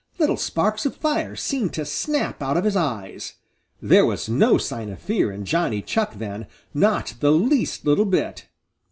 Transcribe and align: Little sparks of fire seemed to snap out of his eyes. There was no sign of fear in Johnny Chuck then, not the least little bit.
Little 0.17 0.35
sparks 0.35 0.87
of 0.87 0.95
fire 0.95 1.35
seemed 1.35 1.73
to 1.73 1.85
snap 1.85 2.41
out 2.41 2.57
of 2.57 2.63
his 2.63 2.75
eyes. 2.75 3.35
There 3.79 4.03
was 4.03 4.27
no 4.27 4.57
sign 4.57 4.89
of 4.89 4.97
fear 4.97 5.31
in 5.31 5.45
Johnny 5.45 5.83
Chuck 5.83 6.15
then, 6.15 6.47
not 6.73 7.13
the 7.19 7.31
least 7.31 7.85
little 7.85 8.05
bit. 8.05 8.47